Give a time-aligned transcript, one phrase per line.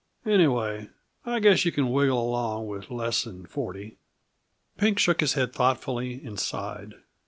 [0.25, 0.89] Anyway,
[1.27, 3.99] I guess you can wiggle along with less than forty."
[4.75, 6.95] Pink shook his head thoughtfully and sighed.